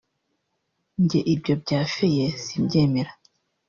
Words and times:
“Jye 1.09 1.19
ibyo 1.33 1.53
bya 1.63 1.79
feye 1.93 2.25
simbyemera 2.43 3.11